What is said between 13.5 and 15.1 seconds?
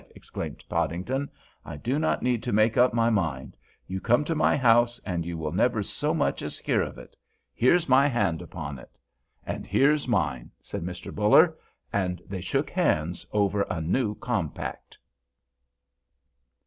a new compact.